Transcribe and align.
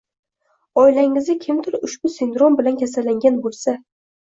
Oilangizda 0.83 1.37
kimdir 1.45 1.79
ushbu 1.91 2.13
sindrom 2.17 2.61
bilan 2.61 2.85
kasallangan 2.85 3.43
bo‘lsa 3.49 3.83